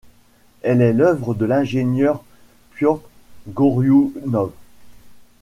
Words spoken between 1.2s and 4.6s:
de l'ingénieur Piotr Goriounov.